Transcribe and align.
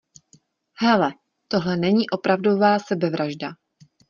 Hele, 0.77 1.11
tohle 1.47 1.77
není 1.77 2.09
opravdová 2.09 2.79
sebevražda. 2.79 3.51